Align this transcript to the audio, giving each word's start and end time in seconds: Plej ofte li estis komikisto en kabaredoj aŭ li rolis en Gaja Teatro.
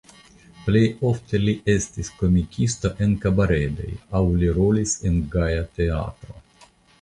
Plej 0.67 0.79
ofte 1.09 1.39
li 1.43 1.53
estis 1.73 2.09
komikisto 2.21 2.91
en 3.07 3.13
kabaredoj 3.27 3.91
aŭ 4.21 4.23
li 4.41 4.51
rolis 4.57 4.97
en 5.11 5.21
Gaja 5.37 5.63
Teatro. 5.79 6.41